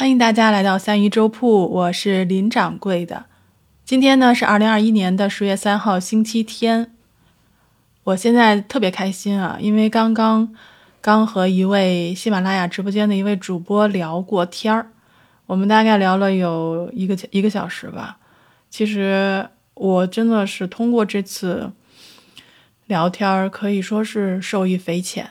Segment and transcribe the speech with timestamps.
[0.00, 3.26] 欢迎大家来到三一粥铺，我是林掌柜的。
[3.84, 6.94] 今天呢是二零二一年的十月三号，星期天。
[8.04, 10.54] 我现在特别开心啊，因为刚刚
[11.02, 14.90] 刚和一位喜马拉雅直播间的一位主播聊过天儿，
[15.44, 18.16] 我们大概聊了有一个一个小时吧。
[18.70, 21.72] 其实我真的是通过这次
[22.86, 25.28] 聊天儿，可以说是受益匪浅。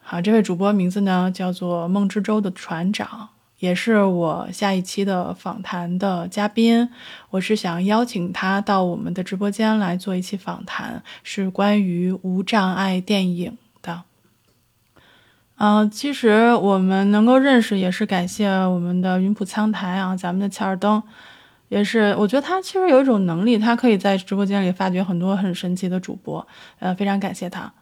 [0.00, 3.30] 好，这位主播名字呢叫做梦之舟的船长。
[3.64, 6.90] 也是我下一期的访谈的嘉宾，
[7.30, 14.02] 我是想邀请他到我们的直播间来做一期访谈，是关于无障碍电影的。
[15.56, 21.02] 嗯，其实我们能够认识，也是感谢我们的云浦苍台啊，咱们的乔尔登，
[21.70, 26.46] 也是我觉得他其实有一种能力，他可以在直播间里发掘很多很神奇的主播，
[26.80, 27.72] 呃，非常感谢他。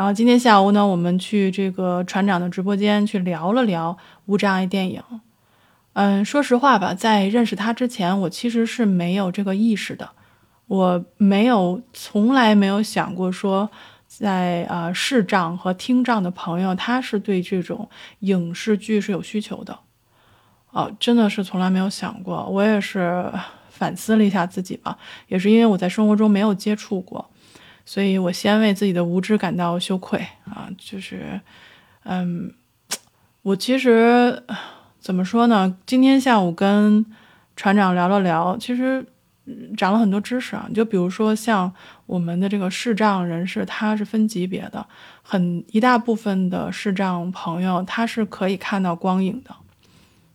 [0.00, 5.02] 然后今天下午呢，我们去这个船长的直播间去聊了聊无障碍电影。
[5.92, 10.08] 嗯，说实话吧，在认识他之前，我其实是没有这个意识的。
[10.68, 13.70] 我没有，从来没有想过说，
[14.06, 17.86] 在啊视障和听障的朋友，他是对这种
[18.20, 19.80] 影视剧是有需求的。
[20.70, 22.46] 哦，真的是从来没有想过。
[22.46, 23.30] 我也是
[23.68, 24.96] 反思了一下自己吧，
[25.28, 27.29] 也是因为我在生活中没有接触过。
[27.90, 30.70] 所以我先为自己的无知感到羞愧啊！
[30.78, 31.40] 就是，
[32.04, 32.54] 嗯，
[33.42, 34.44] 我其实
[35.00, 35.76] 怎么说呢？
[35.86, 37.04] 今天下午跟
[37.56, 39.04] 船长聊了聊，其实
[39.76, 40.70] 长了很多知识啊。
[40.72, 41.74] 就比如说，像
[42.06, 44.86] 我们的这个视障人士，他是分级别的，
[45.22, 49.52] 很一大部分的视障朋友，他是可以看到光影的，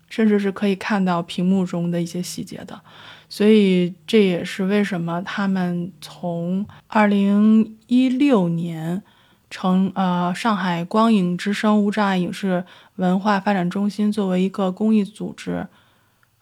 [0.10, 2.82] 甚至是可以看到屏幕中的一些细节的。
[3.28, 9.04] 所以这也是为什么他们从二零一六年
[9.50, 15.68] 成呃上海光影之声无障碍影视文化发展中心作为一个公益组织，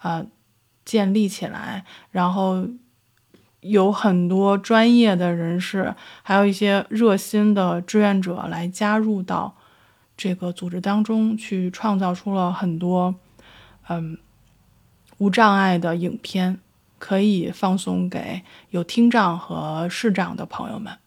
[0.02, 0.25] 呃
[0.84, 2.67] 建立起来，然后
[3.62, 9.56] 有很多专业的人士，还有一些热心的志愿者来加入到
[10.18, 13.16] 这个组织当中去，创造出了很多
[13.88, 14.18] 嗯
[15.18, 16.59] 无障碍的影片。
[17.03, 20.97] 可以放送给有听障和视障的朋友们。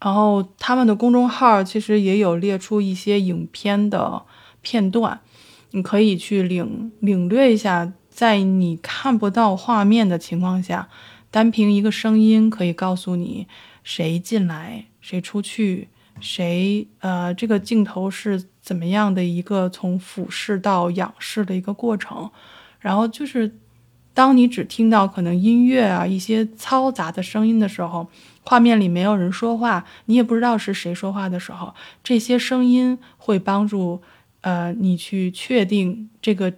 [0.00, 4.22] 然后他们的公众号其实也有列出一些影片的
[4.62, 5.20] 片段，
[5.72, 10.88] 你可以去领领略一下，在你看不到画面的情况下，
[11.30, 13.46] 单凭一个声音可以告诉你
[13.84, 15.88] 谁进来谁出去，
[16.22, 22.30] 谁呃这个镜头是怎么样的一个从俯视到仰视的一个过程，
[22.78, 23.58] 然后就是。
[24.12, 28.08] 当你只听到可能音乐啊一些嘈杂的声音的时候，
[28.42, 34.02] 画面里没有人说话，你也不知道是谁说话的时候，这些声音会帮助
[34.40, 36.52] 呃你去确定这个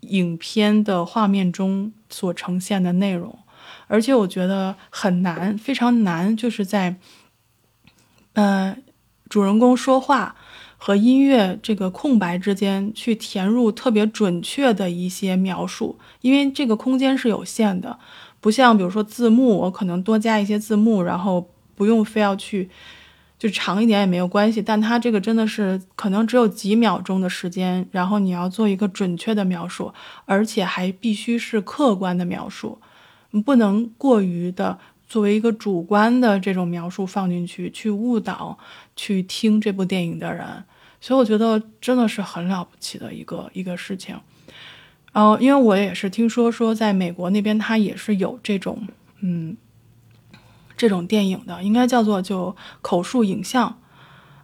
[0.00, 3.38] 影片的画面中所呈现的内容。
[3.86, 6.96] 而且我觉得很难，非常难，就是在
[8.34, 8.76] 呃
[9.28, 10.36] 主人公说话。
[10.80, 17.98] 和音乐这个空白之间去填入特别准确的一些描述，因为这个空间是有限的，
[18.40, 22.70] 不像比如说字幕，我可能多加一些字幕，然后不用非要去
[23.38, 24.62] 就长一点也没有关系。
[24.62, 29.92] 但它这个真的是可能只有几秒钟的时间，然后你要做一个准确的描述，
[30.26, 32.78] 而且还必须是客观的描述，
[33.44, 34.78] 不能过于的
[35.08, 38.58] 作为一个主观的这种描述放进去，去误导
[38.94, 40.46] 去听这部电影的人。
[41.00, 44.16] 所以我觉得真的是很了不起的一个一个事情，
[45.12, 48.86] 然后因为我也是听说说在美国那边他也是有这种
[49.20, 49.56] 嗯
[50.76, 53.78] 这种电影的，应该叫做就口述影像，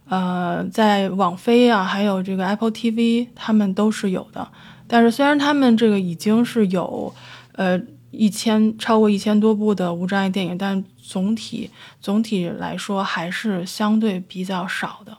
[0.07, 4.49] 呃，在网飞啊还有这个 Apple TV 他们都是有的，
[4.87, 7.13] 但是虽然他们这个已经是有
[7.51, 7.77] 呃
[8.17, 15.17] 一千超过一千多部的无障碍电影，但总体总体来说还是相对比较少的。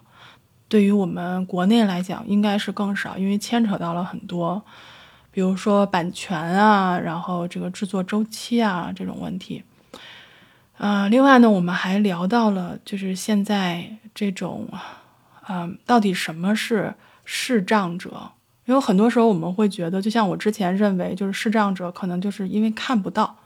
[0.68, 4.60] 对于我们国内来讲，应该是更少，因为牵扯到了很多，
[5.30, 9.62] 比如说版权啊，然后这个制作周期啊这种问题。
[10.76, 14.68] 啊，另外呢，我们还聊到了，就是现在这种，
[15.48, 16.94] 嗯，到底什么是
[17.24, 18.32] 视障者？
[18.66, 23.36] 因为很多时候我们会觉得，就像我之前认为，就是视障者可能就是因为看不到，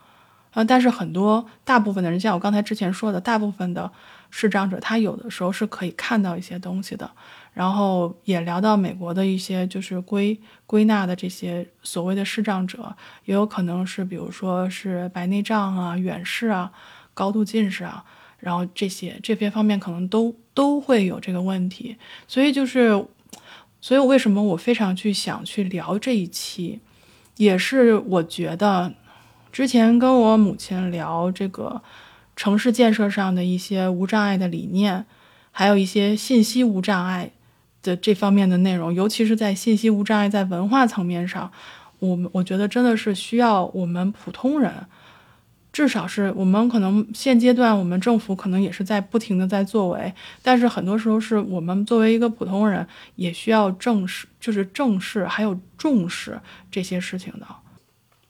[0.51, 3.91] 啊，但是很多大部分的人，像我刚才之前说的，大部分的。
[4.33, 7.11] 视障者他有的时候是可以看到一些东西的，
[7.53, 10.39] 然后也聊到美国的一些就是归
[10.69, 12.95] 归纳的这些所谓的视障者，
[13.25, 16.71] 也有可能是比如说是白内障啊、远视啊、
[17.13, 18.05] 高度近视啊，
[18.39, 21.97] 然后这些这些方面可能都都会有这个问题，
[22.29, 23.05] 所以就是
[23.81, 26.81] 所以为什么我非常去想去聊这一期，
[27.37, 28.93] 也是我觉得
[29.51, 31.83] 之前跟我母亲聊这个
[32.37, 35.07] 城市建设上的一些无障碍的理念，
[35.51, 37.31] 还有一些信息无障碍
[37.83, 41.51] 的这方面的内容，尤其是在信息无障碍在文化层面上，
[41.99, 44.87] 我们我觉得真的是需要我们普通人。
[45.73, 50.13] 至少是我们可能现阶段，我们政府可能也是在不停的在作为，
[50.43, 52.85] 但是很多时候是我们作为一个普通人，
[53.15, 56.41] 也需要正视，就是正视还有重视
[56.73, 57.47] 这些事情的。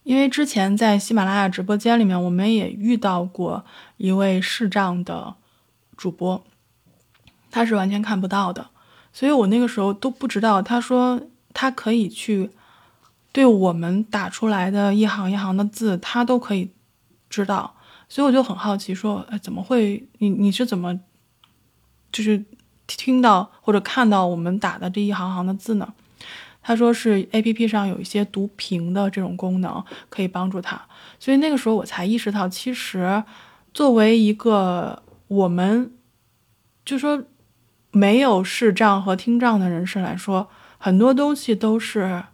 [0.02, 3.64] 因为之前在喜马拉雅直播间里面，我们也遇到过
[3.96, 5.34] 一位视障的
[5.96, 6.44] 主播，
[7.50, 8.66] 他是完全看不到的，
[9.14, 11.20] 所以我那个时候都不知道，他说
[11.54, 12.50] 他可以去
[13.32, 16.70] 对我们打出来的一行一行的字，他都可以。
[17.30, 17.76] 知道，
[18.08, 20.06] 所以我就很好奇，说，哎，怎么会？
[20.18, 21.00] 你你是怎么，
[22.10, 22.44] 就是
[22.88, 25.94] 听到或者看到我们打的这一行行的字呢？
[26.60, 30.82] 他说是 A P P 上有一些读屏的这种功能可以帮助他，
[31.20, 33.22] 所以那个时候我才意识到，其实
[33.72, 35.92] 作为一个我们，
[36.84, 37.22] 就说
[37.92, 40.48] 没有视障和听障的人士来说，
[40.78, 42.24] 很多东西都是。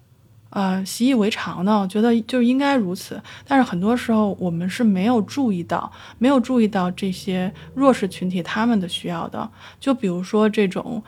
[0.56, 3.22] 呃，习以为常的，觉得就应该如此。
[3.46, 9.50] 但是很多时候，我们是没有注意到，没有注意到这些弱势群体他们的需要的。
[9.78, 11.02] 就比如说这种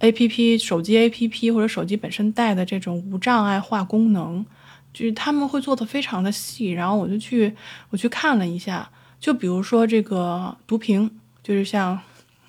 [0.00, 4.44] A P P、手机 A P P 或者手机本身带的这种无障碍化功能，
[4.92, 6.70] 就是他们会做的非常的细。
[6.70, 7.54] 然后我就去
[7.88, 11.10] 我去看了一下，就比如说这个读屏，
[11.42, 11.98] 就是像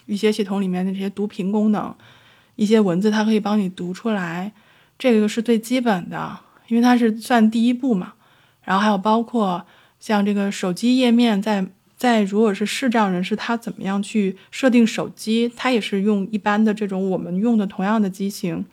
[0.05, 1.95] 一些系统里面的这些读屏功能，
[2.57, 4.51] 一些文字它可以帮你读出来。
[5.01, 6.37] 这个是最基本的，
[6.67, 8.13] 因为它是算第一步嘛。
[8.63, 9.65] 然后还有包括
[9.99, 11.65] 像这个手机页面，在
[11.97, 18.63] 在如果是视障人士，他怎么样去设定手机，他也是用一般的这种我们用的同样的机型。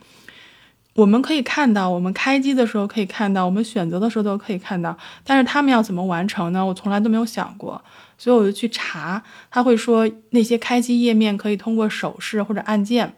[0.97, 4.95] 我们可以看到，我们开机的时候可以看到，我们选择的时候都可以看到。
[5.25, 6.63] 但是他们要怎么完成呢？
[6.63, 7.83] 我从来都没有想过，
[8.19, 13.15] 所以我就去查，他会说那些开机页面可以通过手势或者按键。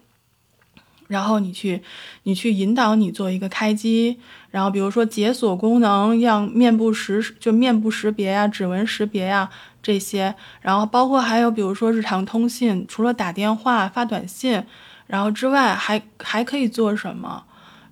[1.11, 1.83] 然后你去，
[2.23, 4.17] 你去引导你做一个开机，
[4.53, 9.51] 然后比如说解锁功能，让面部识就面部识别呀、指纹识别呀
[9.83, 14.63] 这些，然后包括还有比如说日常通信，除了打电话、发短信，
[15.09, 17.43] 然后之外还还可以做什么？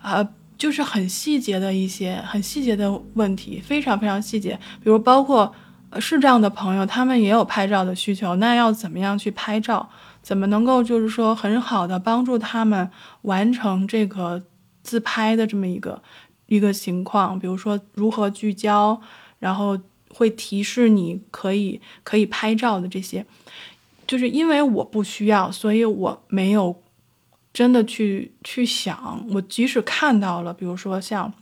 [0.00, 4.56] 啊，就是很细节的一些很细节的问题，非常非常细节。
[4.82, 5.52] 比如包括
[5.98, 9.88] 视障的朋友，他们也有拍照的需求，那要怎么样去拍照？
[10.20, 12.90] 怎么能够就是说很好的帮助他们
[13.22, 14.42] 完成这个
[14.82, 16.02] 自拍的这么一个
[16.46, 17.38] 一个情况？
[17.38, 19.00] 比如说如何聚焦，
[19.38, 19.78] 然后
[20.10, 23.24] 会提示你可以可以拍照的这些，
[24.06, 26.82] 就是因为我不需要，所以我没有
[27.58, 29.26] 真的去去想。
[29.32, 31.32] 我即使看到了，比如说像。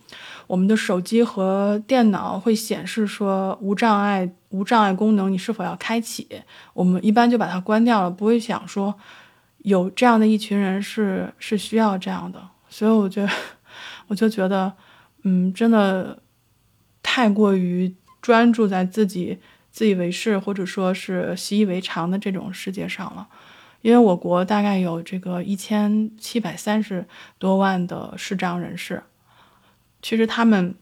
[0.47, 6.29] 我们的手机和电脑会显示说无障碍无障碍功能，你是否要开启？
[6.73, 8.95] 我们一般就把它关掉了，不会想说
[9.59, 12.41] 有这样的一群人是是需要这样的。
[12.69, 13.31] 所以我觉得，
[14.07, 14.73] 我就觉得，
[15.25, 16.23] 嗯，真的
[17.03, 17.93] 太过于
[18.23, 19.39] 专注在自己
[19.73, 23.27] 自以为是或者说是习以为常的这种世界上了。
[23.87, 27.07] 因为我国大概有这个一千七百三十
[27.39, 29.01] 多万的视障人士。
[30.03, 30.75] 其实他们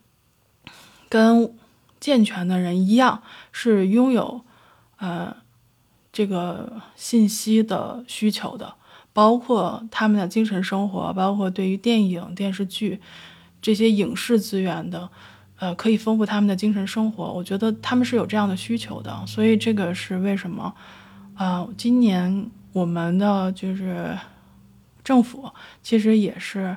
[1.10, 1.54] 跟
[2.00, 4.42] 健全的人一样，是拥有
[4.96, 5.36] 呃
[6.14, 8.76] 这个信息的需求的，
[9.12, 13.02] 包括他们的精神生活，包括对于电影、电视剧
[13.60, 15.10] 这些影视资源的，
[15.58, 17.30] 呃，可以丰富他们的精神生活。
[17.30, 20.74] 我觉得他们是有这样的需求的，所以这个是为什么
[21.34, 21.68] 啊？
[21.76, 24.18] 今年我们的就是
[25.02, 25.50] 政府
[25.82, 26.76] 其实也是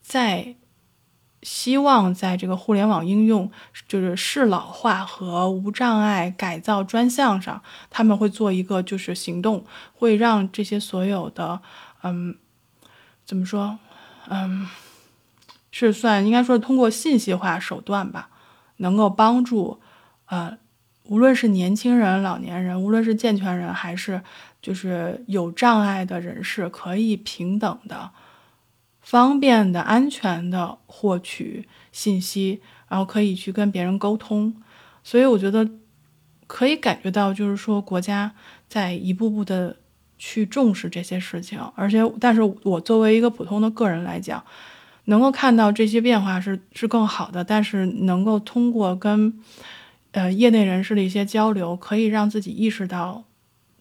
[0.00, 0.56] 在。
[1.46, 3.50] 希望在这个互联网应用，
[3.86, 11.60] 就是适老化和无障碍改造专项上，他们会做一个就是行动，会让这些所有的，
[12.02, 12.38] 嗯，
[13.26, 13.78] 怎么说，
[14.30, 14.66] 嗯，
[15.70, 18.30] 是算应该说通过信息化手段吧，
[18.78, 19.82] 能够帮助，
[20.24, 20.56] 呃，
[21.08, 24.20] 无论是年轻人、老年人，无论是健全人还是
[24.62, 28.10] 就是有障碍的人士，可以平等的。
[29.00, 34.54] 方便的、安全的获取信息，然后可以去跟别人沟通，
[35.02, 35.68] 所以我觉得
[36.46, 38.32] 可以感觉到，就是说国家
[38.66, 39.76] 在一步步的
[40.16, 44.42] 去重视这些事情，而且，但是我作为一个普通的个人来讲，
[45.04, 49.38] 能够看到这些变化是是更好的，但是能够通过跟
[50.14, 53.24] 呃业内人士的一些交流，可以让自己意识到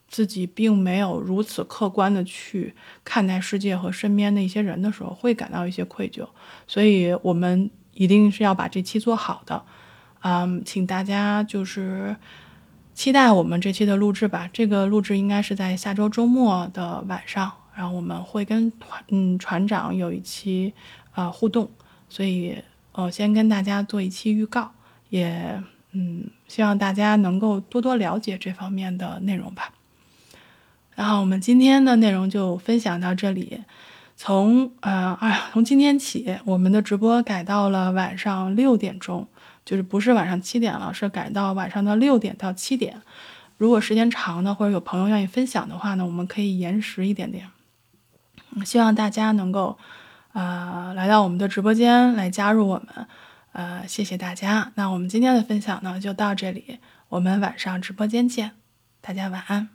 [0.07, 6.27] 自己并没有如此客观的去看待世界和身边的一些人的时候，会感到一些愧疚。
[6.67, 9.63] 所以，我们一定是要把这期做好的。
[10.21, 12.15] 嗯，请大家就是
[12.93, 14.49] 期待我们这期的录制吧。
[14.53, 20.73] 这个录制应该是在下周周末的晚上，然后我们会跟团嗯船长有一期
[21.15, 21.69] 呃互动，
[22.07, 22.57] 所以
[22.93, 24.71] 呃先跟大家做一期预告，
[25.09, 25.61] 也
[25.93, 29.71] 嗯希望大家能够多多了解这方面的内容吧。
[30.95, 33.61] 然后我们今天的内容就分享到这里。
[34.15, 39.27] 从呃哎呀， 从今天起，我们的直播改到了晚上六点钟。
[39.65, 43.01] 就是不是晚上七点了，是改到晚上的六点到七点。
[43.57, 47.47] 如果时间长呢，或者有朋友愿意分享的话呢，我们可以延时一点点。
[48.65, 49.77] 希望大家能够，
[50.33, 53.07] 呃，来到我们的直播间来加入我们，
[53.53, 54.71] 呃，谢谢大家。
[54.75, 56.79] 那我们今天的分享呢就到这里，
[57.09, 58.51] 我们晚上直播间见，
[59.01, 59.69] 大家晚安。